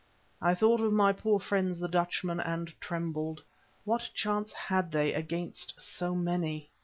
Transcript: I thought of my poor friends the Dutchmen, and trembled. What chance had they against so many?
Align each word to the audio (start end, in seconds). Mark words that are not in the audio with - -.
I 0.41 0.55
thought 0.55 0.81
of 0.81 0.91
my 0.91 1.13
poor 1.13 1.37
friends 1.39 1.77
the 1.77 1.87
Dutchmen, 1.87 2.39
and 2.39 2.73
trembled. 2.81 3.43
What 3.85 4.09
chance 4.15 4.51
had 4.51 4.91
they 4.91 5.13
against 5.13 5.79
so 5.79 6.15
many? 6.15 6.71